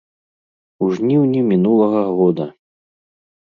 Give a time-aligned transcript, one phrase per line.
[0.85, 2.49] У жніўні мінулага года!